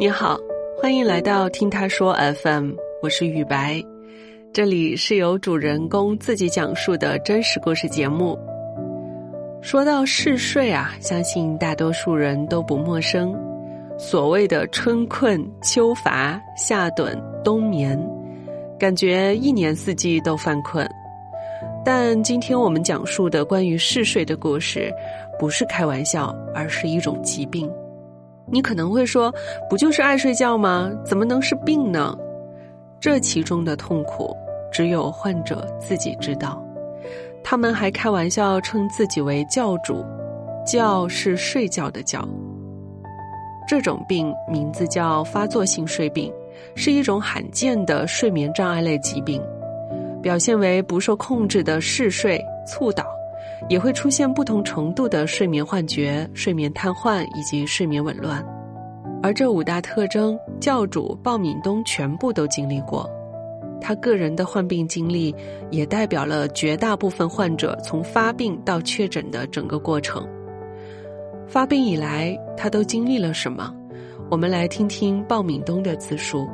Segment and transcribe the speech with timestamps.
[0.00, 0.38] 你好，
[0.80, 2.72] 欢迎来到听他说 FM，
[3.02, 3.84] 我是雨白，
[4.50, 8.34] 这里是由主人公自己讲述的真实故事节目。
[9.60, 13.38] 说到嗜睡啊，相信大多数人都不陌生。
[13.98, 17.14] 所谓的春困秋乏夏盹
[17.44, 18.02] 冬眠，
[18.78, 20.88] 感觉一年四季都犯困。
[21.84, 24.90] 但今天我们讲述的关于嗜睡的故事，
[25.38, 27.70] 不是开玩笑，而是一种疾病。
[28.50, 29.32] 你可能会说，
[29.68, 30.90] 不就是爱睡觉吗？
[31.04, 32.16] 怎么能是病呢？
[33.00, 34.36] 这其中的痛苦，
[34.72, 36.62] 只有患者自己知道。
[37.42, 40.04] 他们还开玩笑称自己为教主，
[40.66, 42.28] 觉是睡觉的觉。
[43.66, 46.30] 这种病名字叫发作性睡病，
[46.74, 49.40] 是一种罕见的睡眠障碍类疾病，
[50.20, 53.04] 表现为不受控制的嗜睡、猝倒。
[53.68, 58.44] 也会出现不同程度的睡眠幻觉、睡眠瘫痪以及睡眠紊乱，
[59.22, 63.08] 而这五大特征，教主鲍敏东全部都经历过。
[63.80, 65.34] 他个人的患病经历，
[65.70, 70.26] 也代表了绝大部分患者从发病到确诊的整个过程。
[71.46, 73.74] 发病以来，他都经历了什么？
[74.30, 76.46] 我们来听听鲍敏东的自述。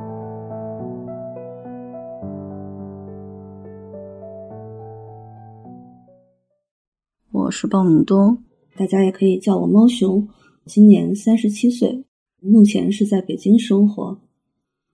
[7.46, 8.42] 我是鲍敏东，
[8.76, 10.26] 大家也可以叫我猫熊。
[10.64, 12.02] 今年三十七岁，
[12.40, 14.18] 目前是在北京生活。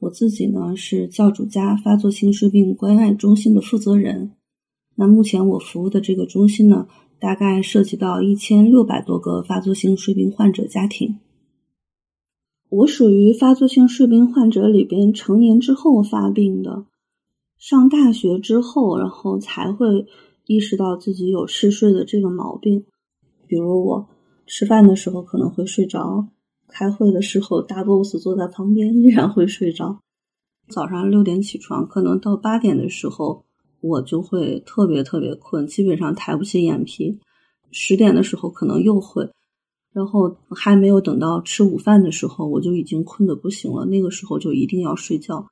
[0.00, 4.32] 我自己呢是教主家发作性睡病关爱中心的负责人。
[4.96, 6.86] 那目前我服务的这个中心呢，
[7.18, 11.20] 大概涉及到一千六百多个发作性睡病患者家庭。
[12.68, 16.84] 我属于发作性睡病患者里边成年之后发病的，
[17.56, 20.06] 上大学之后，然后才会。
[20.52, 22.84] 意识到自己有嗜睡的这个毛病，
[23.46, 24.06] 比如我
[24.46, 26.28] 吃饭的时候可能会睡着，
[26.68, 30.00] 开会的时候大 boss 坐在旁边依然会睡着。
[30.68, 33.44] 早上六点起床，可能到八点的时候
[33.80, 37.18] 我就会特别特别困，基本上抬不起眼皮。
[37.70, 39.28] 十点的时候可能又会，
[39.92, 43.86] 然后还没有等到吃午饭的时候，我就已经困得不行了。
[43.86, 45.48] 那个时候就一定要睡觉，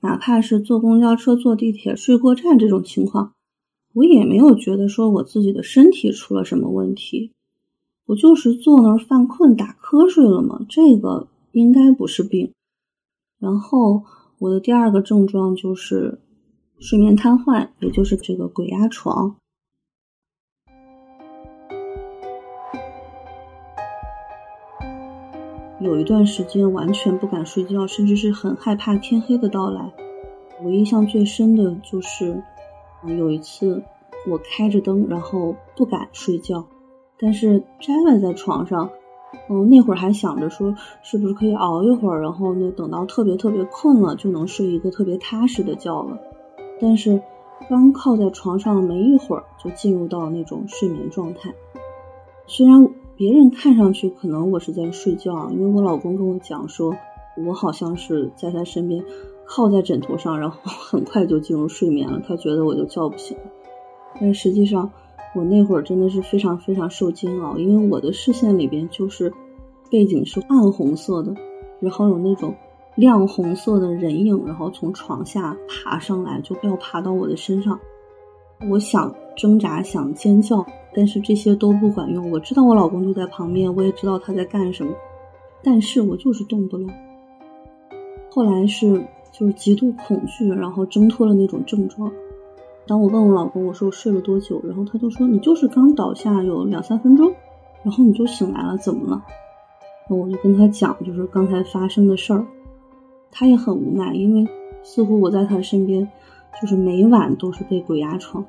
[0.00, 3.32] 哪怕是坐公交车、坐地铁睡过站这种情况。
[3.98, 7.32] 我也没有觉得说我自己的身体出了什么问题，
[8.06, 12.52] 我就是坐那儿犯困打瞌睡了嘛，这个应该不是病。
[13.40, 14.04] 然后
[14.38, 16.20] 我的第二个症状就是
[16.78, 19.34] 睡眠瘫痪，也就是这个鬼压床。
[25.80, 29.92] 有一段时间完全不敢睡觉，甚至是很害怕天黑的到来。
[30.62, 32.40] 我印象最深的就是。
[33.04, 33.82] 有一次，
[34.28, 36.64] 我开着灯，然后不敢睡觉，
[37.18, 38.90] 但是摘了在床上，
[39.48, 46.18] 嗯，那会儿还想着说是不是可以熬一会儿，然后呢等到特别特别困了，就能睡一个特别踏实的觉了。
[46.80, 47.22] 但是
[47.68, 51.54] 刚靠在床上没一会儿，就进入到那种睡眠状态。
[52.46, 56.96] 虽然别人看上去可能我是在睡觉，因为我老公跟我讲说，
[57.46, 59.04] 我好像是在他身边。
[59.48, 62.20] 靠在枕头上，然后 很快就进入睡眠了。
[62.28, 63.36] 他觉得我就叫不醒，
[64.20, 64.90] 但实际上
[65.34, 69.32] 我那会儿真的是非常非常受煎熬，因为我的视线里边就是
[69.90, 71.34] 背景是暗红色的，
[71.80, 72.54] 然后有那种
[72.94, 77.80] 亮红色的人影，然后从床下爬上来，就要爬到我的身上。
[78.68, 82.30] 我想挣扎，想尖叫，但是这些都不管用。
[82.30, 84.92] 我知道我老公就在旁边，我也知道他在干什么，
[85.62, 86.86] 但是我就是动不了。
[88.30, 89.02] 后来是。
[89.38, 92.10] 就是极度恐惧，然后挣脱了那种症状。
[92.86, 97.32] 当我问我老公，我说我睡了多久，然后他就说你就是刚倒下有两三分钟，
[97.84, 99.22] 然后你就醒来了，怎么了？
[100.08, 102.44] 我就跟他讲，就是刚才发生的事儿。
[103.30, 104.50] 他也很无奈，因为
[104.82, 106.10] 似乎我在他身边，
[106.60, 108.44] 就是每晚都是被鬼压床。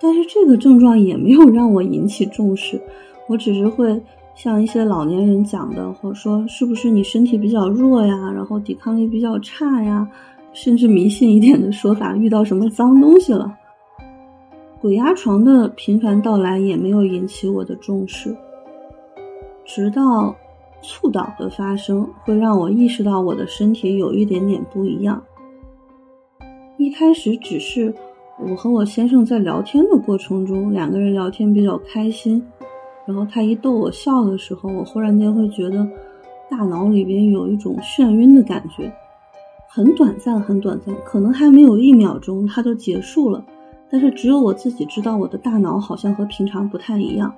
[0.00, 2.80] 但是这个症状也没有让我引起重视，
[3.28, 4.00] 我只是会。
[4.36, 10.06] 像一些老年人讲的，或者说是不是你身体比较弱呀，然后抵抗力比较差呀，
[10.52, 13.50] 甚至迷信一点的说法，遇到什么脏东西了。
[14.78, 18.36] 鬼压床的频繁到来也没有引起我的重视，
[19.64, 20.36] 直到
[20.82, 25.20] 猝倒的发生，会让我意识到我的身体有一点点不一样。
[26.76, 27.92] 一开始只是
[28.38, 32.40] 我和我先生在聊天的过程中，两个人聊天比较开心。
[33.06, 35.88] 然后他一逗我笑的时候，我忽然间会觉得
[36.50, 38.92] 大脑里边有一种眩晕的感觉，
[39.68, 43.44] 很短暂，很短暂，可能还没有一秒钟，它就结束了。
[43.88, 47.32] 但是只有我自己知道，我的大脑好像和平常不太一样。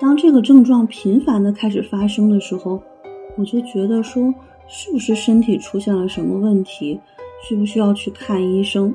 [0.00, 2.82] 当这个症状频繁的开始发生的时候，
[3.36, 4.32] 我就觉得说，
[4.66, 6.98] 是不是身体出现了什么问题，
[7.42, 8.94] 需不需要去看医生？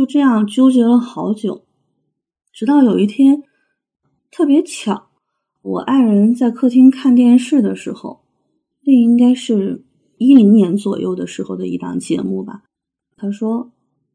[0.00, 1.66] 就这样纠结了好久，
[2.54, 3.42] 直到有一天，
[4.30, 5.10] 特别巧，
[5.60, 8.22] 我爱人在客厅看电视的时候，
[8.82, 9.84] 那应该是
[10.16, 12.62] 一零年左右的时候的一档节目吧。
[13.14, 13.72] 他说：“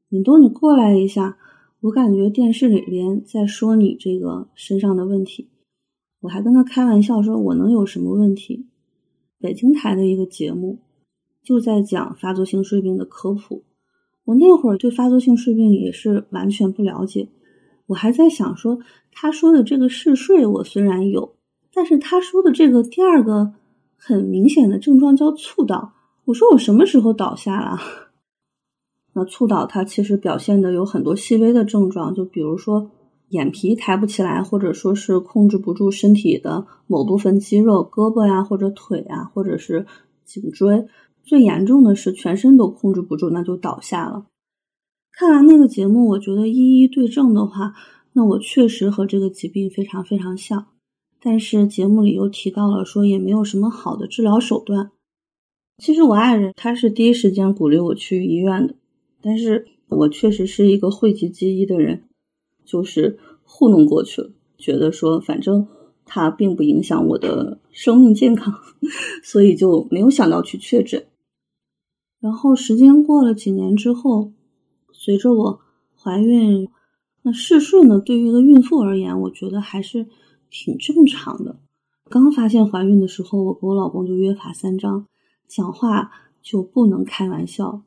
[0.10, 1.38] 敏东，你过来一下，
[1.82, 5.52] 我感觉电视里边在说你这个身上的问题。”
[6.22, 8.66] 我还跟他开玩笑说：“我能有什么问题？”
[9.38, 10.80] 北京台的一个节目
[11.44, 13.62] 就在讲发作性睡病的科普。
[14.26, 17.30] 我那会儿对发作性睡病也是完全不了解，
[17.86, 18.80] 我还在想说，
[19.12, 21.36] 他说的这个嗜睡我虽然有，
[21.74, 23.54] 但是他说的这个第二个
[23.96, 25.94] 很明显的症状叫猝倒，
[26.26, 27.78] 我说我什么时候倒下了？
[29.14, 32.92] 那猝倒它其实表现的有很多细微的症状，就比如说
[33.30, 39.86] 眼皮抬不起来，或者说是控制不住身体的某部分肌肉，胳膊呀或者腿啊，或者是
[40.26, 40.88] 颈椎。
[41.26, 44.28] 最严重的是全身都控制不住，那就倒下了。
[45.12, 47.74] 看完那个节目，我觉得一一对症的话，
[48.14, 50.68] 那我确实和这个疾病非常非常像。
[51.20, 54.92] 但是节目里又提到了说，也没有什么好的治疗手段。
[55.84, 58.76] 其实我爱人他是第一时间鼓励我去医院的，
[59.22, 62.04] 但是我确实是一个讳疾忌医的人，
[62.64, 65.68] 就是糊弄过去了，觉得说反正。
[66.08, 68.54] 它并不影响我的生命健康，
[69.26, 71.04] 所以就没有想到去确诊。
[72.26, 74.32] 然后时间过了几年之后，
[74.92, 75.60] 随着我
[75.96, 76.68] 怀孕，
[77.22, 80.08] 那嗜睡呢，对于一个孕妇而言，我觉得还是
[80.50, 81.60] 挺正常的。
[82.10, 85.06] 刚发现怀孕的时候，我跟我老公就约法三章，
[85.48, 86.10] 讲话
[86.42, 87.84] 就不能开玩笑，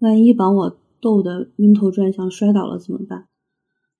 [0.00, 3.28] 万一把我逗得晕头转向、摔倒了怎么办？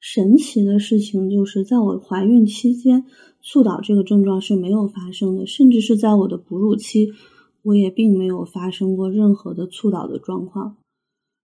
[0.00, 3.04] 神奇的事情就是在我怀孕期间，
[3.40, 7.12] 促倒这个症状是没有发生的，甚至是在我的哺乳期，
[7.62, 10.76] 我也并没有发生过任何的猝倒的状况。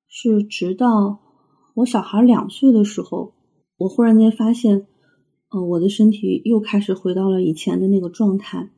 [0.09, 1.21] 是直到
[1.75, 3.35] 我小孩两岁的时候，
[3.77, 4.87] 我忽然间发现，
[5.51, 8.71] 呃，我的身体又开始回到了以前的那个状态。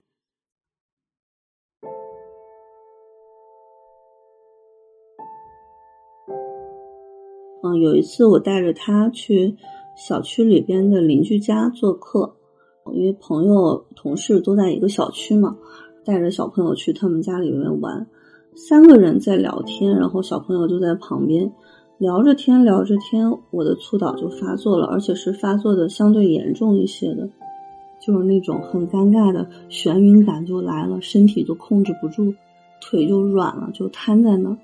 [7.62, 9.56] 嗯，有一次我带着他去
[9.96, 12.36] 小区里边的邻居家做客，
[12.94, 15.58] 因为朋友同事都在一个小区嘛，
[16.08, 18.06] 带着小朋友去他们家里面玩，
[18.54, 21.52] 三个人在聊天，然后小朋友就在旁边
[21.98, 27.28] 聊着天聊着天，我的猝倒就发作了，而且是发作的相对严重一些的，
[28.00, 32.32] 就是那种很尴尬的眩晕感就来了，身体都控制不住，
[32.80, 34.56] 腿就软了，就瘫在那。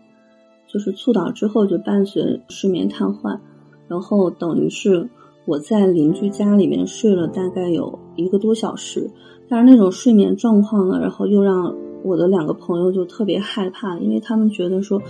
[0.66, 3.38] 就是猝倒之后就伴随睡眠瘫痪，
[3.86, 5.06] 然后等于是
[5.44, 9.08] 我在邻居家里面睡了大概有一个多小时，
[9.48, 15.00] 但是那种睡眠状况呢，然后又让我的两个朋友就特别害怕，因为他们觉得说，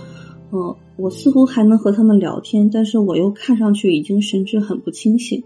[0.51, 5.43] 嗯，我似乎还能和他们聊天，但是我又看上去已经神志很不清醒，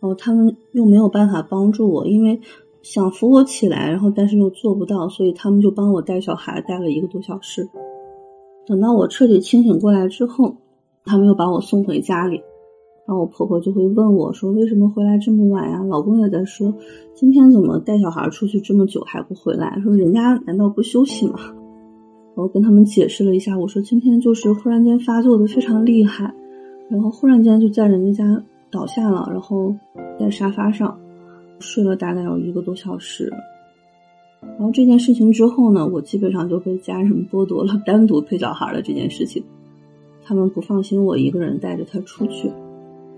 [0.00, 2.40] 然后他们又没有办法帮助我，因为
[2.82, 7.68] 想扶我起来，然后但是又做不到，所以他们就帮我带小孩带了一个多小时。
[8.66, 10.56] 等到我彻底清醒过来之后，
[11.04, 12.40] 他们又把我送回家里，
[13.06, 16.72] 然后我婆婆就会问我说：“为什么回来这么晚呀？”老公也在说
[17.14, 19.80] ：“今天怎么带小孩出去这么久还不回来？
[19.82, 21.38] 说人家难道不休息吗？”
[22.36, 26.32] 我跟他们解释了一下，我说：“今天就是忽然间发作的非常厉害，
[26.88, 29.74] 然后忽然间就在人家家倒下了，然后
[30.18, 30.96] 在沙发上
[31.58, 33.32] 睡了大概有一个多小时。”
[34.40, 39.42] 然后这件事情之后呢，我基本上就被家人剥夺了 单独陪小孩的这件事情，
[40.22, 42.50] 他们不放心我一个人带着他出去，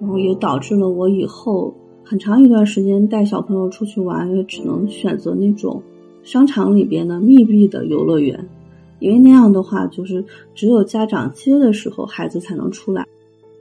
[0.02, 5.80] 然后也导致了我以后很长一段时间带小朋友出去玩，也只能选择那种
[6.24, 8.48] 商场里边的密闭的游乐园，
[8.98, 10.24] 因为那样的话就是
[10.56, 13.06] 只有家长接的时候孩子才能出来。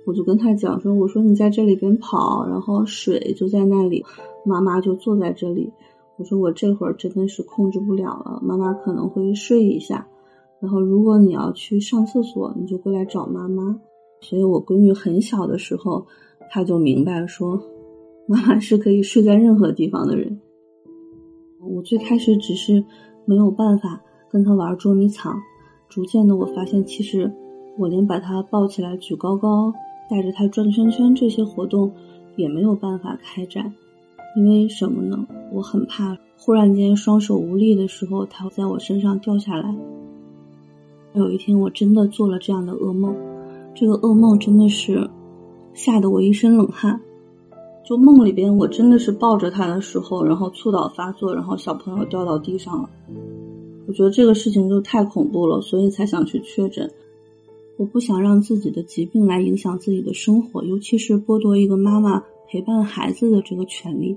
[0.04, 4.04] 我就跟他讲说：“我说你在这里边跑，然后水就在那里，
[4.44, 5.72] 妈妈就坐在这里。”
[6.18, 10.08] 我说我这会儿真的是控制不了了，妈妈可能会睡一下，
[10.60, 13.80] 然后如果你要去上厕所，你就过来找妈妈。
[14.22, 16.06] 所以我闺女很小的时候，
[16.54, 17.58] 他就明白说，
[18.28, 20.38] 妈妈是可以睡在任何地方的人。
[21.62, 22.84] 我最开始只是
[23.24, 25.40] 没有办法跟他玩捉迷藏，
[25.88, 27.32] 逐渐的我发现，其实
[27.78, 29.74] 我连把他抱起来举高高，
[30.10, 31.90] 带着他转圈圈这些活动
[32.36, 33.74] 也没有办法开展。
[34.36, 35.26] 因为什么呢？
[35.54, 39.74] 我很怕忽然间双手无力的时候，他会在我身上掉下来，
[41.14, 43.16] 有一天我真的做了这样的噩梦，
[43.74, 45.10] 这个噩梦真的是
[45.74, 47.00] 吓得我一身冷汗。
[47.84, 52.90] 就梦里边，我真的是抱着他的时候，然后猝倒发作，然后小朋友掉到地上了。
[53.88, 56.90] 我觉得这个事情就太恐怖了，所以才想去确诊。
[57.78, 64.16] 我不想让自己的疾病来影响自己的生活，尤其是剥夺一个妈妈陪伴孩子的这个权利。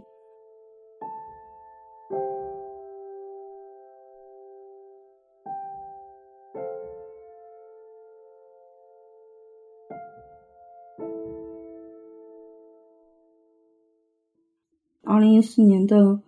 [15.25, 16.21] 零一四年的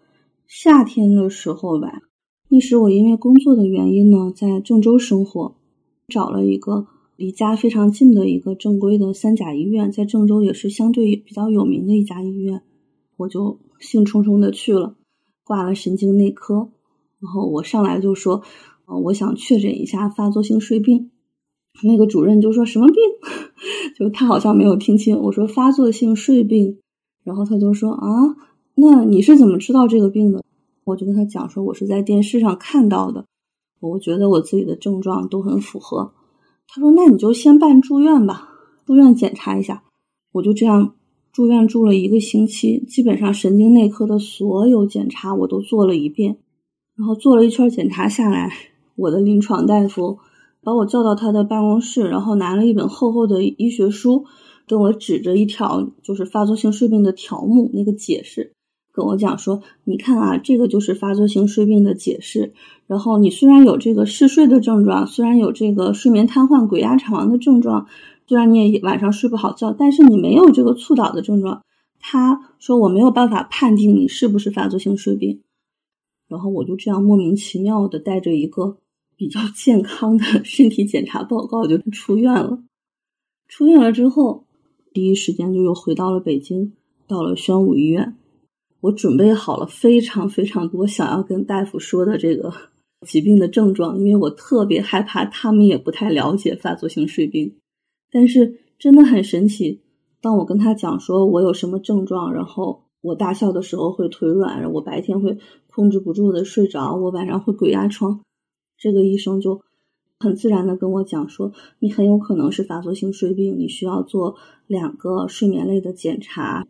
[0.47, 2.03] 夏天的时候吧，
[2.49, 5.55] 那时我因为工作的原因呢，在郑州生活，
[6.09, 6.87] 找了一个
[7.17, 12.63] 离家非常近的一个正规的三甲医院，在郑州也是相对比较有名的一家医院，
[13.17, 14.97] 我就兴冲冲的去了，
[15.45, 16.71] 挂了神经内科，
[17.21, 18.43] 然后我上来就说，
[18.87, 21.11] 呃，我想确诊一下发作性睡病，
[21.83, 22.97] 那个主任就说什么病，
[23.99, 26.79] 就他好像没有听清，我说发作性睡病，
[27.25, 28.09] 然后他就说啊。
[28.79, 30.45] 那你是怎么知道这个病的？
[30.85, 33.25] 我就跟他讲说，我是在电视上看到的，
[33.81, 36.13] 我觉得我自己的症状都很符合。
[36.69, 38.51] 他说，那你就先办住院吧，
[38.85, 39.83] 住院检查一下。
[40.33, 40.95] 我就这样
[41.33, 46.37] 住院住了一个星期，基本上神经内科的所有检查我都做了一遍，
[46.95, 48.53] 然后做了一圈检查下来，
[48.95, 50.19] 我的临床大夫
[50.63, 54.27] 把我叫到他的办公室，然后拿了一本厚厚的医学书，
[54.67, 58.53] 跟我指着一条就是发作性睡病的条目那个解释。
[58.97, 62.55] 跟我讲说，你看啊，这个就是发作性睡病的解释。
[62.87, 67.87] 然后你虽然有这个嗜睡的症状，虽然有这个睡眠瘫痪、鬼压床的症状，
[68.27, 71.63] 虽然你也晚上睡不好觉，但是你没有这个猝倒的症状。
[72.01, 75.43] 他说我没有办法判定你是不是发作性睡病。
[76.27, 78.79] 然后我就这样莫名其妙的带着一个
[79.15, 82.63] 比较健康的身体检查报告就出院了。
[83.47, 84.47] 出院了之后，
[84.95, 86.73] 第一时间就又回到了北京，
[87.07, 88.17] 到了宣武医院。
[88.81, 92.53] 我准备好了非常非常多想要跟大夫说的这个
[93.07, 97.57] 疾病的症状，因为我特别害怕他们也不太了解发作性睡病。
[98.11, 99.81] 但是真的很神奇，
[100.21, 108.21] 当我跟他讲说我有什么症状，然后我大笑的时候会腿软，我白天会控制不住的睡着，我晚上会鬼压床，
[108.79, 109.61] 这个医生就
[110.19, 116.67] 很自然的跟我讲说，你很有可能是发作性睡病，你需要做两个睡眠类的检查。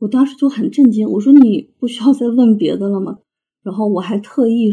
[0.00, 3.18] 我当时就很震惊，我说你不需要再问别的了吗？
[3.62, 4.70] 然后我还特意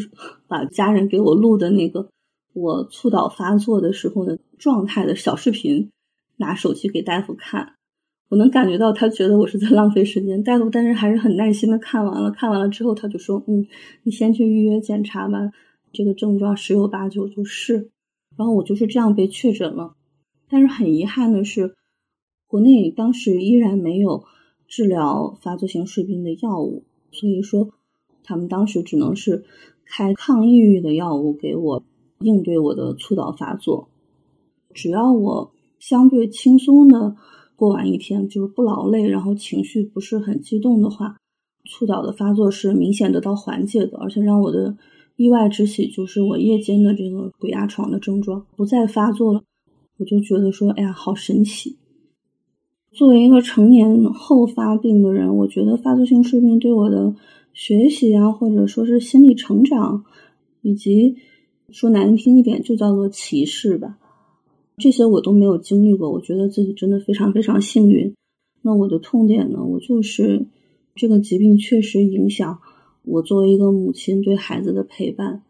[0.47, 2.07] 把家人给我录的那个
[2.53, 5.91] 我猝倒发作的时候的状态的小视频，
[6.37, 7.73] 拿手机给大夫看。
[8.29, 12.31] 我能感觉到他觉得我是在浪费时间，大夫但是还是很耐心的看完了。
[12.31, 13.67] 看完了之后，他就说：“嗯，
[14.03, 15.51] 你先去预约检查吧，
[15.91, 17.89] 这个症状十有八九就是。”
[18.37, 19.93] 然后我就是这样被确诊了。
[20.49, 21.75] 但是很遗憾的是，
[22.47, 24.23] 国内当时依然没有。
[24.67, 27.69] 治疗发作性睡病的药物，所以说
[28.23, 29.45] 他们当时只能是
[29.85, 31.81] 开抗抑郁的药物给我
[32.19, 33.87] 应对我的猝倒发作。
[34.73, 37.15] 只要我相对轻松的
[37.55, 41.17] 过完一天，就是不劳累，然后情绪不是很激动的话，
[41.63, 43.97] 猝倒的发作是明显得到缓解的。
[43.97, 44.77] 而且让我的
[45.15, 49.41] 意外之喜就是我夜间的这个鬼压床的症状不再发作了，
[49.97, 51.77] 我就觉得说，哎呀，好神奇。
[52.97, 57.13] 作为一个成年后发病的人，我觉得发作性睡病对我的
[57.53, 60.03] 学习啊，或者说是心理成长，
[60.63, 61.17] 以及
[61.69, 63.99] 说难听一点，就叫做歧视吧，
[64.77, 66.11] 这些我都没有经历过。
[66.11, 68.15] 我觉得自己真的非常非常幸运。
[68.63, 69.63] 那我的痛点呢？
[69.63, 70.47] 我就是
[70.95, 72.57] 这个疾病确实影响
[73.03, 75.43] 我作为一个母亲对孩子的陪伴。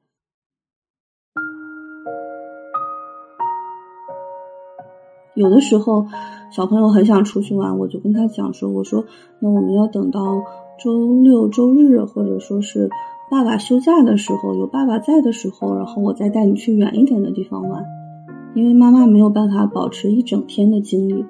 [5.38, 6.08] 有的时候，
[6.50, 9.06] 小朋友很想出去玩，我就跟他讲说：“我说，
[9.40, 10.42] 那我们要等到
[10.84, 12.90] 周六周日，或者说是
[13.30, 17.86] 爸爸休假的时候，有爸爸在的时候，然后我再带你去远一点的地方玩。
[18.56, 21.24] 因为妈妈没有办法保持一整天的精力，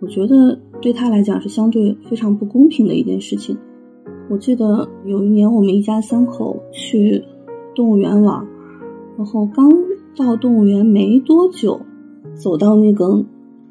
[0.00, 3.58] 我觉得对他来讲是相对非常不公平的一件事情。
[4.30, 7.22] 我记得有一年我们一家三口去
[7.74, 8.46] 动物园玩，
[9.18, 9.70] 然后刚
[10.16, 11.78] 到动物园没多久，
[12.34, 13.22] 走到那个。”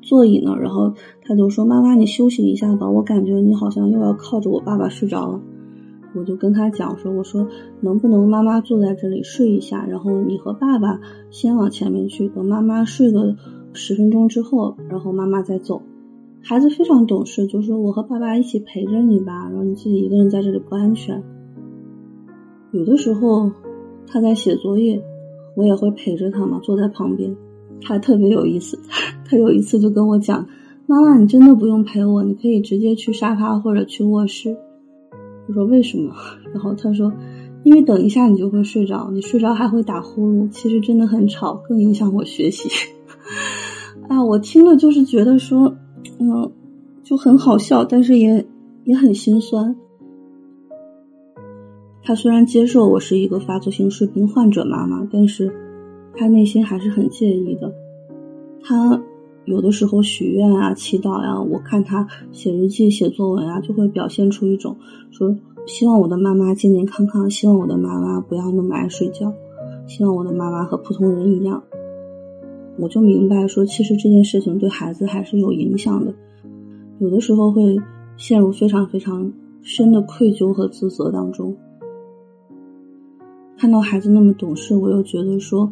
[0.01, 0.55] 座椅呢？
[0.59, 5.41] 然后他就说：“妈妈，你休息一下吧，我感觉你好像又要靠着我爸爸睡着了。”
[6.15, 7.47] 我就跟他讲说：“我说
[7.81, 13.35] 能不能妈妈坐在这里睡一下，然后你和爸爸先往前面去，等妈妈睡个
[13.73, 15.81] 十分钟之后，然后妈妈再走。”
[16.41, 21.21] 孩子非常懂事，就说：“我和爸爸一起陪着你吧，然后你自己一个人在这里不安全。”
[22.71, 23.51] 有的时候
[24.07, 25.03] 他在写作业，
[25.55, 27.35] 我也会陪着他嘛，坐在旁边。
[27.81, 28.77] 他特别有意思，
[29.25, 30.45] 他有一次就跟我讲
[30.85, 34.55] ：“妈妈，你真的不用陪我，你可以直接去沙发或者去卧室。”
[35.47, 36.13] 我说：“为什么？”
[36.53, 37.11] 然后他说
[37.63, 42.69] ：“因为等一下你就会睡着，你睡着还会打呼噜，其实真的很吵，更影响我学习。
[44.09, 45.75] ”啊，我听了就是觉得说，
[46.19, 46.51] 嗯，
[47.03, 48.45] 就很好笑，但是也
[48.83, 49.75] 也很心酸。
[52.03, 55.51] 他虽然接受我是一个发作性睡病患者妈妈，但是。
[56.19, 57.73] 他内心还是很介意的，
[58.61, 59.01] 他
[59.45, 64.75] 有的时候许愿啊、祈祷呀，我看他写日记、写作文啊，就会表现出一种
[65.11, 65.33] 说
[65.65, 69.33] 希望我的妈妈健健康康，希望我的妈妈不要那么爱睡觉，
[69.87, 71.63] 希望我的妈妈和普通人一样。
[72.77, 76.13] 我就明白说，其实这件事情对孩子还是有影响的，
[76.97, 77.77] 有的时候会
[78.17, 81.55] 陷入非常非常深的愧疚和自责当中。
[83.57, 85.71] 看到孩子那么懂事，我又觉得说。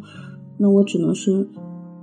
[0.58, 1.48] 那我只能是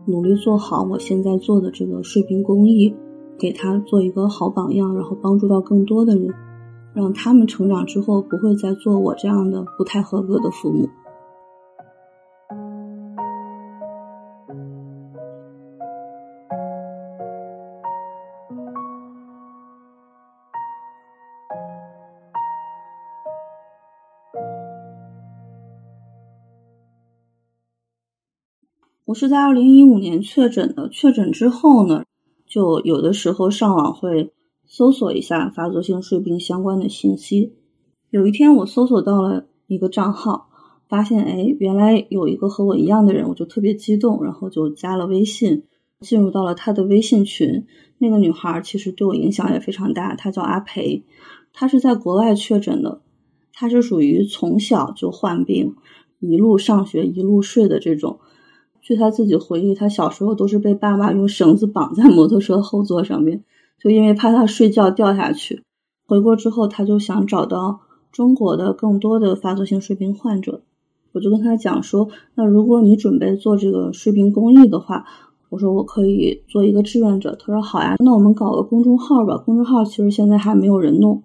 [0.05, 2.95] 努力做好我现在做的这个视频公益，
[3.38, 6.33] 给他做一个好榜样，然后帮助到更多的人，
[6.93, 10.88] 让他们成长之后不会再做我这样的不太合格的父母。
[29.15, 32.03] 是在二零一五年确诊的，确诊之后呢，
[32.45, 34.31] 就有的时候上网会
[34.67, 37.53] 搜索一下发作性睡病相关的信息。
[38.12, 40.50] 有一天我搜索到了一个账号，
[40.88, 45.63] 发现哎，原来有一个和我一样的人，我就特别激动，然后就加了微信，
[46.01, 47.65] 进入到了他的微信群。
[47.98, 51.05] 那个女孩其实对我影响也非常大，她叫阿培，
[51.53, 53.01] 她是在国外确诊的，
[53.53, 55.75] 她是属于从小就患病，
[56.19, 58.19] 一路上学一路睡的这种。
[58.86, 63.44] 据他自己回忆，他小时候都是被爸爸用绳子绑在摩托车后座上面，
[63.79, 65.64] 就因为怕他睡觉掉下去。
[66.05, 67.79] 回国之后，他就想找到
[68.12, 70.62] 中国的更多的发作性睡病患者。
[71.14, 75.03] 我就跟他讲说，那如果你准备做这个睡病公益的话，
[75.50, 77.36] 我说我可以做一个志愿者。
[77.40, 79.36] 他说好呀，那我们搞个公众号吧。
[79.40, 81.24] 公众号其实现在还没有人弄，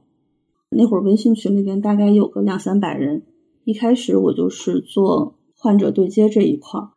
[0.70, 3.22] 那会儿微信群里边大概有个两三百人。
[3.64, 6.88] 一开始我就是做患者对接这一块儿。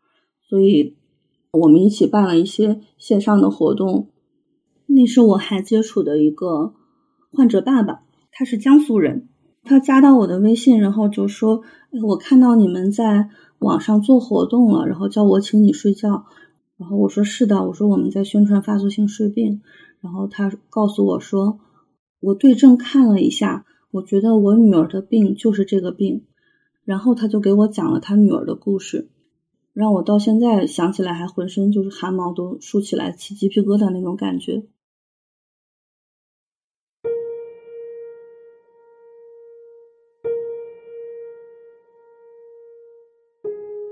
[0.47, 0.95] 所以，
[1.51, 4.09] 我们一起办了一些线上的活动。
[4.85, 6.73] 那是我还接触的一个
[7.31, 9.29] 患者爸爸，他是江苏人。
[9.63, 13.29] 他加到我的微信，然后就说：“哎，我看到你们在
[13.59, 16.25] 网上做活动了，然后叫我请你睡觉。”
[16.77, 19.61] 然后我说：“是的。”我说：“我们在宣传发作性睡病。”
[20.01, 21.59] 然后他告诉我说
[22.19, 26.25] ：“我对症看了一下，我觉得我女儿的病就是这个病。”
[26.83, 29.09] 然后他就给我讲了他女儿的故事。
[29.73, 34.63] 让我到现在想起来还浑身就是汗毛都竖起来起鸡皮疙瘩那种感觉。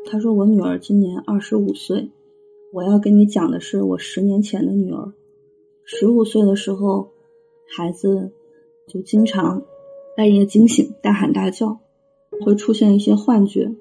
[0.06, 2.12] 他说：“我女儿今年二十五岁，
[2.74, 5.14] 我要跟你讲的是我十年前的女儿。
[5.86, 7.12] 十五岁的时候，
[7.76, 8.32] 孩子
[8.88, 9.64] 就经常
[10.16, 11.80] 半夜惊醒，大喊大叫，
[12.46, 13.74] 会出现一些幻觉。”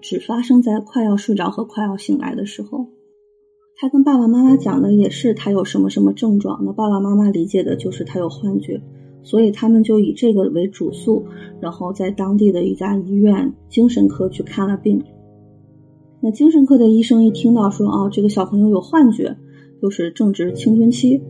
[0.00, 2.86] 只发生在快要睡着和快要醒来的时候。
[3.78, 8.80] 他跟爸爸妈妈讲的也是他有什么什么症状，那爸爸妈妈理解的就是他有幻觉，
[9.22, 11.26] 所以他们就以这个为主诉，
[11.60, 15.02] 然后在当地的一家医院精神科去看了病。
[16.22, 19.36] 那精神科的医生一听到说哦，这个小朋友有幻觉，
[19.82, 21.20] 又是正值青春期，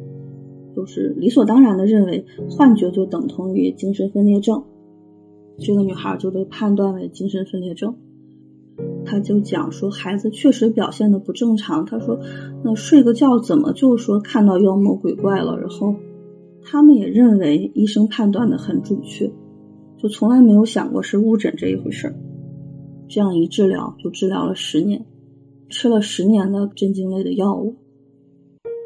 [0.76, 4.62] 就是理所当然的认为幻觉就等同于精神分裂症，
[5.58, 7.92] 这个女孩就被判断为精神分裂症。
[9.04, 11.86] 他就讲说，孩子确实表现的不正常。
[11.86, 12.18] 他说，
[12.64, 15.56] 那睡个觉怎么就说看到妖魔鬼怪了？
[15.58, 15.94] 然后
[16.62, 19.32] 他们也认为医生判断的很准确，
[19.96, 22.14] 就从来没有想过是误诊这一回事儿。
[23.08, 25.06] 这样一治疗就治疗了十年，
[25.68, 27.76] 吃了十年的镇静类的药物。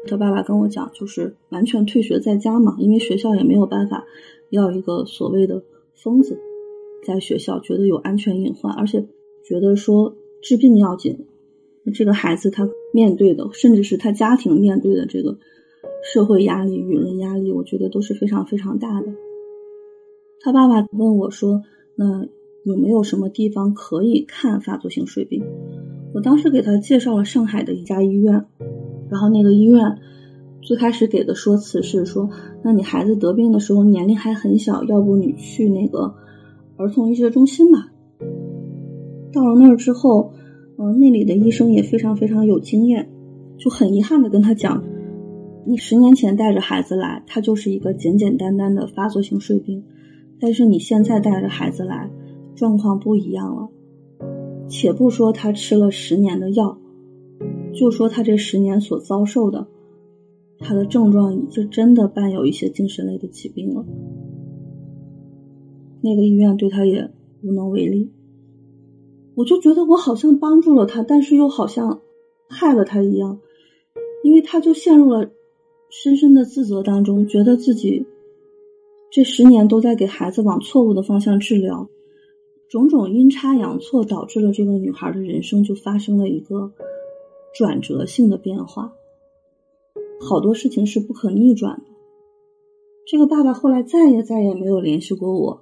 [0.07, 4.05] 他爸爸跟我讲，就是完全退学在家嘛，因为学校也没有办法
[4.51, 5.63] 要一个所谓的
[5.95, 6.39] 疯子
[7.05, 9.03] 在学校，觉得有安全隐患，而且。
[9.51, 11.25] 觉得说治病要紧，
[11.93, 15.37] 这个孩子他面对的，甚至是他家庭面对的这个
[16.13, 19.07] 社会压力、舆论压力，我觉得都是非常非常大的。
[20.39, 21.63] 他爸爸问我说
[21.95, 22.25] ：“那
[22.63, 25.43] 有没有什么地方可以看发作性睡病？”
[26.15, 28.45] 我当时给他介绍了上海的一家医院，
[29.09, 29.97] 然后那个医院
[30.61, 32.29] 最开始给的说辞是说
[32.63, 36.15] ：“那你孩子得病的时候年龄还很小，要不你去那个
[36.77, 37.90] 儿童医学中心吧。”
[39.31, 40.33] 到了那儿之后，
[40.77, 43.09] 嗯，那里的医生也非常非常有经验，
[43.57, 44.83] 就很遗憾的跟他讲，
[45.65, 49.83] 你十年前带着孩子来，他就是一个简简单单的发作性睡病，
[50.39, 52.09] 但是你现在带着孩子来，
[52.55, 53.69] 状况不一样了。
[54.67, 56.77] 且不说他吃了十年的药，
[57.73, 59.67] 就说他这十年所遭受的，
[60.59, 63.85] 他的症状已经真的伴有一些精神类的疾病了。
[66.01, 67.09] 那个医院对他也
[67.43, 68.11] 无能为力。
[69.35, 72.01] 我就觉得我好像帮助了他，但是又好像
[72.47, 73.39] 害了他一样，
[74.23, 75.31] 因为他就陷入了
[75.89, 78.05] 深深的自责当中，觉得自己
[79.11, 81.87] 这十年都在给孩子往错误的方向治疗。
[82.69, 86.71] 种种阴差阳错导致了这个女孩的人生就发生了一个
[87.53, 88.93] 转折性的变化，
[90.21, 91.83] 好多事情是不可逆转的。
[93.05, 95.61] 这个爸爸后来再也再也没有联系过我，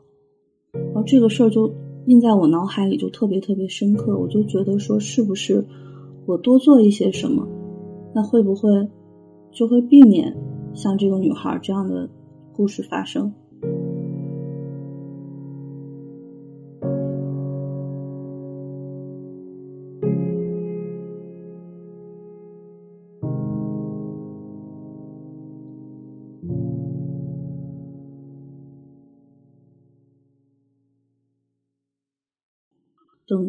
[0.71, 1.73] 然后这个事儿就
[2.09, 4.17] 印在我脑海里，就特别特别深刻。
[4.17, 5.63] 我就觉得说，是不是
[6.25, 7.47] 我多做一些什么，
[8.15, 8.89] 那会不会
[9.51, 10.35] 就会避免
[10.73, 12.09] 像这个女孩这样的
[12.51, 13.31] 故事发生？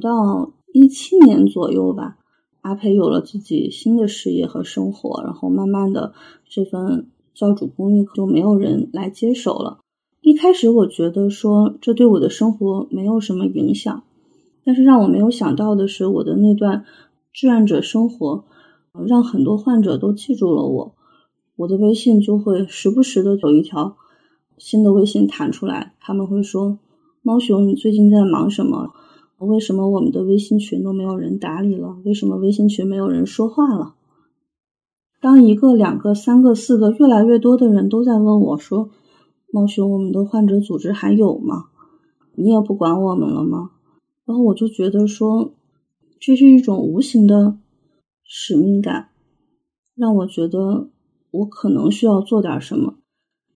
[0.00, 2.16] 到一七年左右吧，
[2.62, 6.14] 阿培有了自己新的事业和生活，然后慢慢的
[6.48, 9.78] 这份教主公益就没有人来接手了。
[10.22, 14.02] 一开始我觉得说这对我的生活没有什么影响，
[14.64, 16.84] 但是让我没有想到的是，我的那段
[17.32, 18.44] 志愿者生活，
[19.06, 20.94] 让很多患者都记住了我。
[21.56, 23.96] 我的微信就会时不时的有一条
[24.58, 26.78] 新的微信弹出来，他们会说
[27.22, 28.92] ：“猫熊，你最近在忙什么？”
[29.46, 31.96] 为什么我们的微信群都没有人打理了？
[32.04, 33.94] 为什么微信群没有人说话了？
[35.18, 38.90] 当一个、两个、三个、四个，越来越多的人都在问我说
[39.50, 41.64] ：“猫熊，我们的患者组织还有吗？
[42.34, 43.70] 你也不管我们了吗？”
[44.26, 45.52] 然后我就觉得说，
[46.18, 47.56] 这是一种无形的
[48.22, 49.08] 使命感，
[49.94, 50.90] 让我觉得
[51.30, 52.96] 我可能需要做点什么。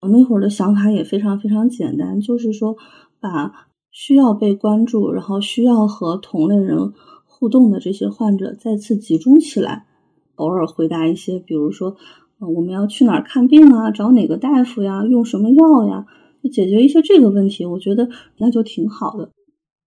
[0.00, 2.76] 我那会儿的想法也非常非常简单，就是说
[3.20, 3.68] 把。
[3.94, 6.92] 需要被关注，然后需要和同类人
[7.24, 9.86] 互动的这些患者再次集中起来，
[10.34, 11.94] 偶尔回答一些，比如说，
[12.40, 13.92] 呃，我们要去哪儿看病啊？
[13.92, 15.04] 找哪个大夫呀？
[15.04, 16.06] 用什么药呀？
[16.42, 19.30] 就解决一些这个问题，我觉得那就挺好的。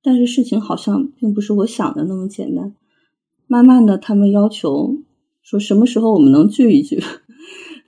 [0.01, 2.73] 但是事情好像并不是我想的那么简单。
[3.45, 4.95] 慢慢的，他们要求
[5.41, 7.03] 说什么时候我们能聚一聚，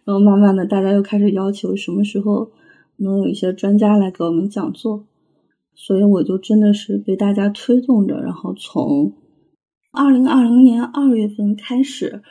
[0.04, 2.52] 然后慢慢的，大家又开始要求什么时候
[2.98, 5.06] 能有一些专家来给我们讲座。
[5.76, 9.14] 所以我就真的是被大家推动着，然后从
[9.92, 12.22] 二零二零年二月份开始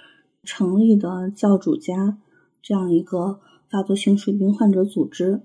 [0.45, 2.19] 成立的教主家
[2.63, 5.43] 这样一个发作性睡病患者组织，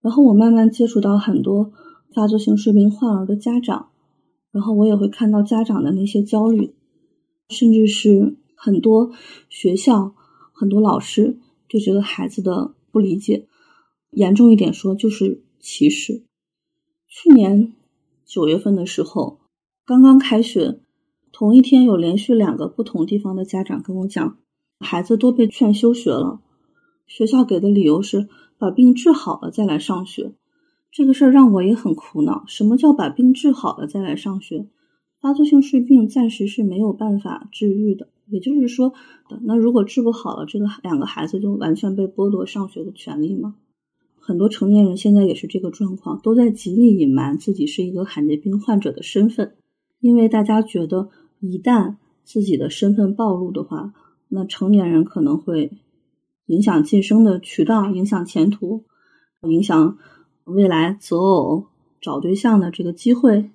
[0.00, 1.72] 然后我慢慢接触到很多
[2.14, 3.90] 发作性睡病患儿的家长，
[4.52, 6.74] 然后我也会看到家长的那些焦虑，
[7.48, 9.10] 甚至是很多
[9.48, 10.14] 学校、
[10.52, 13.46] 很多老师对这个孩子的不理解，
[14.10, 16.22] 严重一点说就是歧视。
[17.12, 17.72] 去年
[18.24, 19.40] 九月份的时候，
[19.84, 20.78] 刚刚开学，
[21.32, 24.38] 同一天有连续两个不同地方的家长跟我讲，
[24.78, 26.40] 孩子都被劝休学了。
[27.08, 30.30] 学校给的理由是把病治好了再来上学。
[30.92, 32.44] 这个事儿让我也很苦恼。
[32.46, 34.68] 什么叫把病治好了再来上学？
[35.20, 38.06] 发作性睡病暂时是没有办法治愈的。
[38.28, 38.94] 也就是说，
[39.42, 43.56] 那如果治不好了，这个两个孩子就完全被剥夺上学的权利吗？
[44.20, 49.54] 很多成年人现在也是这个状况，都在极力隐瞒自己是一个罕见病患者的身份，
[49.98, 51.08] 因为大家觉得
[51.40, 53.92] 一旦自己的身份暴露的话，
[54.28, 55.72] 那成年人可能会
[56.46, 58.84] 影响晋升的渠道，影响前途，
[59.42, 59.98] 影响
[60.44, 61.66] 未来择偶、
[62.00, 63.50] 找对象的这个机会。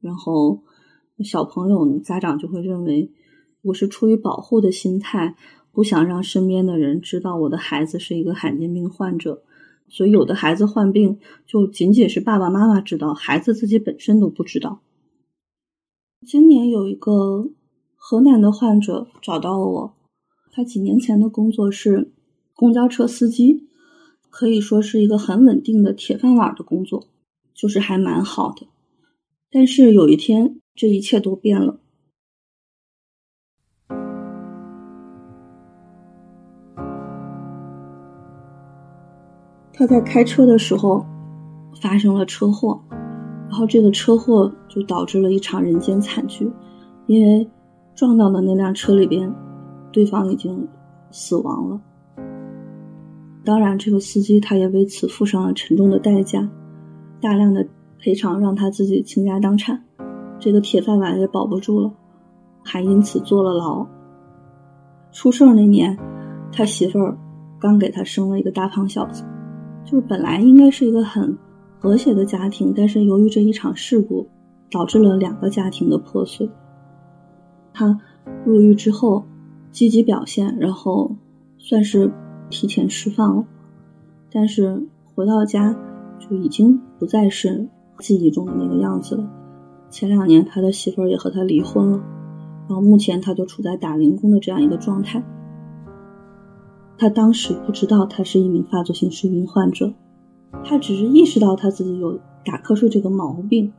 [0.00, 0.60] 然后
[1.24, 3.10] 小朋友家长就会认为，
[3.62, 5.36] 我是出于保护的心态，
[5.72, 9.42] 不想让身边的人知道我的孩子是一个罕见病患者。
[9.88, 14.80] 所以，有的孩子患病，就仅仅是爸爸妈妈知道，孩子自己本身都不知道。
[16.26, 17.50] 今年有一个
[17.94, 19.94] 河南的患者找到了我，
[20.50, 22.10] 他几年前的工作是
[22.54, 23.68] 公交车司机，
[24.30, 27.06] 可以说是一个很稳定的铁饭碗的工作，
[27.54, 28.66] 就是还蛮好的。
[29.50, 31.78] 但是有一天，这一切都变了。
[39.76, 41.04] 他在开车的时候
[41.82, 42.80] 发生了车祸，
[43.48, 46.48] 然后这个车祸就导致了一场人间惨剧，
[47.06, 47.48] 因为
[47.96, 49.32] 撞到的那辆车里边
[49.90, 50.66] 对方已经
[51.10, 51.80] 死亡了。
[53.44, 56.48] 当然，这个司机他也为此付上了沉重的代价，
[57.20, 57.66] 大量的
[57.98, 59.82] 赔偿让他自己倾家荡产，
[60.38, 61.92] 这个铁饭碗也保不住了，
[62.62, 63.84] 还因此坐了牢。
[65.10, 65.98] 出事儿那年，
[66.52, 67.18] 他媳妇儿
[67.58, 69.24] 刚给他生了一个大胖小子，
[69.84, 71.36] 就是本来应该是一个很
[71.78, 74.26] 和谐的家庭，但是由于这一场事故，
[74.70, 76.48] 导致了两个家庭的破碎。
[77.72, 78.00] 他
[78.44, 79.24] 入狱之后
[79.70, 81.16] 积极表现，然后
[81.58, 82.10] 算是。
[82.50, 83.44] 提前释放了，
[84.30, 85.74] 但是回到家
[86.20, 87.66] 就已经不再是
[87.98, 89.28] 记忆中的那个样子了。
[89.90, 91.98] 前两年他的媳妇儿也和他离婚了，
[92.68, 95.24] 然后目前他就处在打零工的这样一个状态。
[96.96, 99.92] 他当时不知道他是一名发作性睡眠患者，
[100.64, 103.72] 他只是意识到他自己有打瞌睡这个毛病。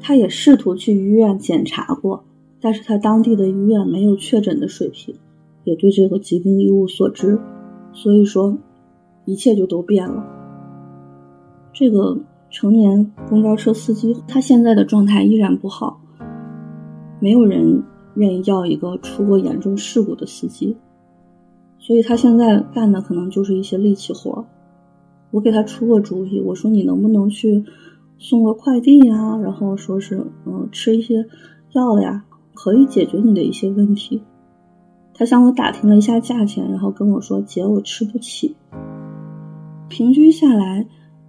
[0.00, 2.24] 他也试图去医院检查过，
[2.60, 5.14] 但是他当地的医院没有确诊的水平，
[5.64, 7.40] 也对这个疾病一无所知。
[7.94, 8.58] 所以说，
[9.24, 10.22] 一切就都变了。
[11.72, 12.18] 这个
[12.50, 15.98] 成年公交车司机，他现在的状态依然不好。
[17.20, 17.82] 没有人
[18.16, 20.76] 愿意要一个出过严重事故的司机，
[21.86, 24.42] 所以他现在干的可能就是一些力气活。
[25.30, 27.62] 我给他出过主意，我说你能不能去
[28.18, 29.36] 送个快递呀？
[29.36, 31.26] 然后说是嗯，吃一些
[31.72, 34.22] 药呀，可以解决你的一些问题。
[35.12, 38.56] 他向我打听了一下价钱，然后跟我说：“姐，我吃不起。
[39.90, 40.86] 平均下来，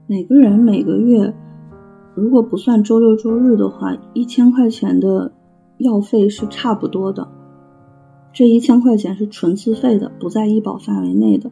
[0.08, 1.34] 每个人每个月，
[2.14, 5.34] 如果不算周六周日的话，一千块钱的
[5.80, 7.28] 药费是差不多的。
[8.36, 11.50] 这一千块钱是纯自费的，不在医保范围内的，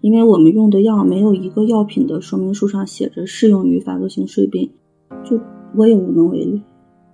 [0.00, 4.70] 因为我们用的药没有一个药品的说明书上写着适用于发作性睡病，
[5.22, 5.38] 就
[5.76, 6.62] 我也无能为力。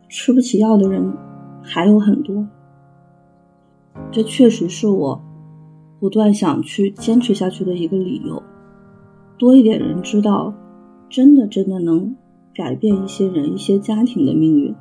[0.08, 1.12] 吃不起药的人
[1.60, 2.46] 还有很多。”
[4.12, 5.20] 这确实是我
[5.98, 8.40] 不断想去坚持下去的一个理由。
[9.38, 10.54] 多一点人知道，
[11.08, 12.14] 真的真的能
[12.54, 14.72] 改变一些人、一些家庭的命运。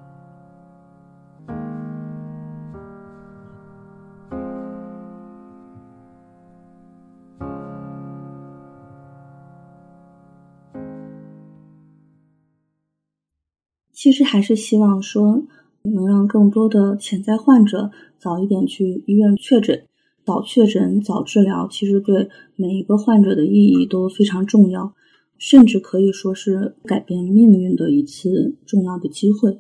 [14.08, 15.44] 其实还是希望说。
[15.84, 19.86] 能让更多的潜在患者早一点去医院确诊，
[20.26, 24.94] 早确诊早治疗，其实对每一个患者的意义都非常重要，
[25.38, 29.60] 甚至可以说是改变命运的一次重要的机会。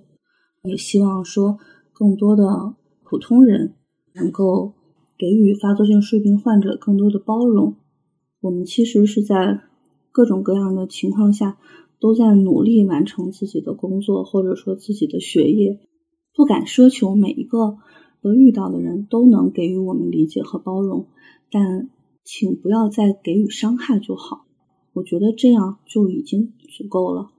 [0.63, 1.59] 也希望说
[1.93, 3.73] 更多的普通人
[4.13, 4.73] 能够
[5.17, 7.75] 给予发作性睡病患者更多的包容。
[8.41, 9.61] 我们其实是在
[10.11, 11.57] 各种各样的情况下
[11.99, 15.79] 都在努力完成自己的工作，或者说自己的学业。
[16.33, 17.77] 不敢奢求每一个
[18.21, 21.07] 都遇到的人都能给予我们理解和包容，
[21.49, 21.89] 但
[22.23, 24.45] 请不要再给予伤害就好。
[24.93, 27.31] 我觉得这样就已经足够了。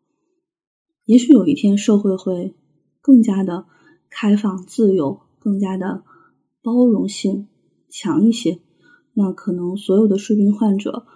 [1.05, 2.55] 也许有一天社会会
[3.01, 3.66] 更加的
[4.11, 6.03] 开放、自由，更加的
[6.62, 7.49] 包容性
[7.88, 8.59] 强一些，
[9.14, 11.07] 那可能所有的睡病患者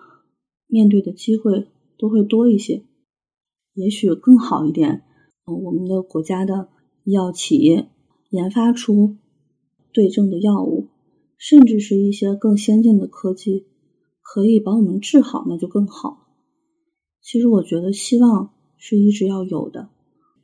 [0.67, 1.67] 面对的机会
[1.99, 2.85] 都会多一些，
[3.75, 5.03] 也许更好一点。
[5.47, 6.69] 嗯，我们的国家的。
[7.05, 7.89] 医药企业
[8.31, 9.17] 研发出
[9.93, 10.87] 对症的药物，
[11.37, 13.67] 甚至是一些更先进的科技，
[14.21, 16.29] 可以把我们治好，那就更好。
[17.21, 19.89] 其实我觉得希望是一直要有的，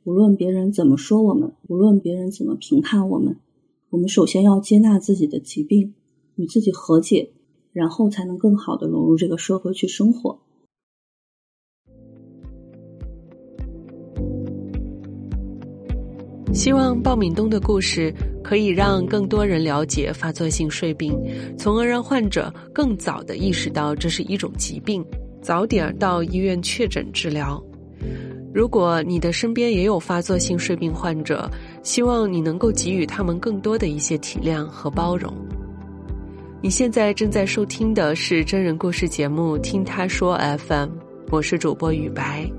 [0.03, 3.37] 无论别人怎么说我们，无论别人怎么评判我们，
[3.91, 5.93] 我们首先要接纳自己的疾病，
[6.35, 7.31] 与自己和解，
[7.71, 10.41] 然后才能更好的融入这个社会去生活。
[16.59, 21.17] 希望鲍敏东的故事可以让更多人了解发作性睡病，
[21.57, 25.01] 从而让患者更早的意识到这是一种疾病，
[25.41, 27.63] 早点到医院确诊治疗。
[28.53, 31.49] 如果你的身边也有发作性睡病患者，
[31.81, 35.33] 希望你能够给予他们更多的一些体谅和包容。
[36.61, 40.89] 你现在正在收听的是真人故事节目《听他说 FM》，
[41.31, 42.51] 我是主播雨白。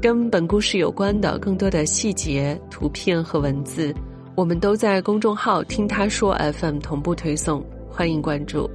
[0.00, 3.94] 跟本故事有关的更多的细节、图片和文字，
[4.34, 8.68] 我们都在公众号“听他说 FM” 同步推送，欢迎关注。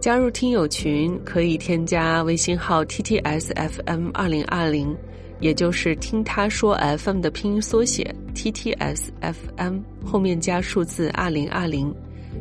[0.00, 4.96] 加入听友群可以添加微信号 “ttsfm 二零二零”，
[5.38, 11.94] 也就是“听他说 FM” 的拼音缩写 “ttsfm” 后面加数字二零二零，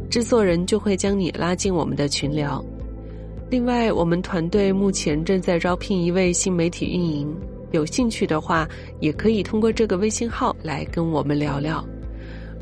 [0.10, 2.63] 制作人就会将你拉进我们的群聊。
[3.50, 7.36] 另外，我们团队目前正在招聘一位新媒体运营。
[7.71, 8.67] 有兴趣的话，
[8.99, 11.86] 也可以通过这个微信号来跟我们聊聊。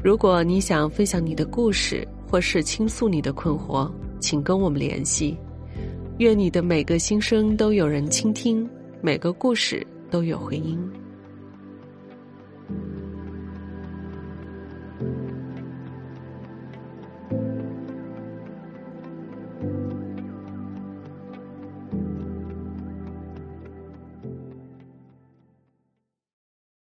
[0.04, 5.38] 如果你想分享你的故事，或是倾诉你的困惑，请跟我们联系。
[6.20, 8.68] 愿你的每个心声都有人倾听，
[9.02, 10.80] 每个故事都有回音。